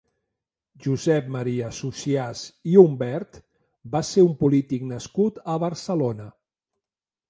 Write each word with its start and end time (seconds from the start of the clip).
Josep 0.85 1.27
Maria 1.35 1.67
Socías 1.81 2.43
i 2.73 2.79
Humbert 2.85 3.39
va 3.97 4.05
ser 4.15 4.27
un 4.33 4.35
polític 4.43 4.91
nascut 4.97 5.43
a 5.57 5.63
Barcelona. 5.69 6.33